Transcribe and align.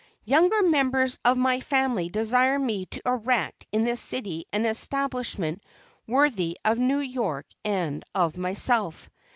Younger 0.25 0.63
members 0.63 1.19
of 1.23 1.37
my 1.37 1.59
family 1.59 2.09
desire 2.09 2.57
me 2.57 2.87
to 2.87 3.03
erect 3.05 3.67
in 3.71 3.83
this 3.83 4.01
city 4.01 4.45
an 4.51 4.65
establishment 4.65 5.61
worthy 6.07 6.57
of 6.65 6.79
New 6.79 7.01
York 7.01 7.45
and 7.63 8.03
of 8.15 8.35
myself. 8.35 9.11